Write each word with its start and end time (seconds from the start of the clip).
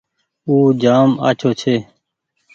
او 0.47 0.55
جآم 0.81 1.09
آڇو 1.27 1.49
ڇي۔ 1.59 1.75